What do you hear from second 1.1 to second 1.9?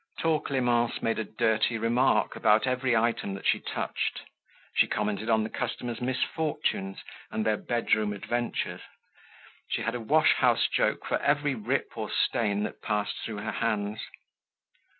a dirty